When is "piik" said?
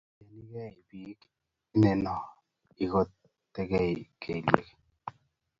0.89-1.19